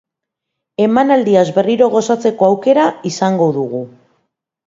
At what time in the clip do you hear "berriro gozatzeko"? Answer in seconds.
1.57-2.47